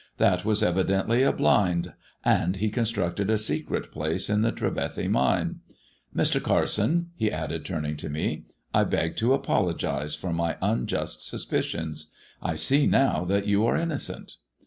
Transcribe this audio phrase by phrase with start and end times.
[0.17, 1.93] That was evidently a blind,
[2.25, 5.59] and he constructed a secret place in the Trevethy Mine.
[6.15, 6.41] Mr.
[6.41, 12.11] Carson," he added, turning to me," I beg to apologize for my unjust suspicions.
[12.41, 14.37] I see now that you are innocent."